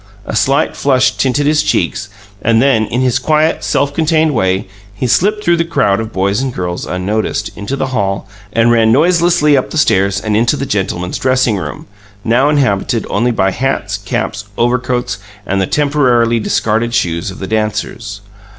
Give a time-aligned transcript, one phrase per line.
[0.25, 2.09] A slight flush tinted his cheeks,
[2.41, 6.41] and then, in his quiet, self contained way, he slipped through the crowd of girls
[6.41, 10.65] and boys, unnoticed, into the hall, and ran noiselessly up the stairs and into the
[10.65, 11.85] "gentlemen's dressing room",
[12.23, 18.21] now inhabited only by hats, caps, overcoats, and the temporarily discarded shoes of the dancers.